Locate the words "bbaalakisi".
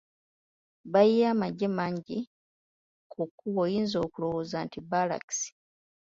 4.83-5.49